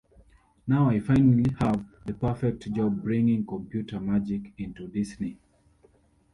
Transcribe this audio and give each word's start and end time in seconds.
Now 0.65 0.89
I 0.89 0.99
finally 0.99 1.51
have 1.59 1.85
the 2.07 2.15
perfect 2.15 2.73
job- 2.73 3.03
bringing 3.03 3.45
computer 3.45 3.99
magic 3.99 4.51
into 4.57 4.87
Disney. 4.87 5.37